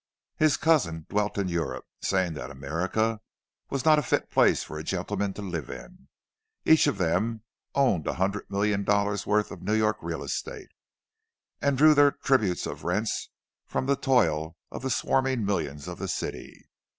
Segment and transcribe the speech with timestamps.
[0.35, 3.21] His cousin dwelt in Europe, saying that America
[3.69, 6.07] was not a fit place for a gentleman to live in.
[6.65, 7.43] Each of them
[7.75, 10.71] owned a hundred million dollars' worth of New York real estate,
[11.61, 13.29] and drew their tribute of rents
[13.67, 16.67] from the toil of the swarming millions of the city.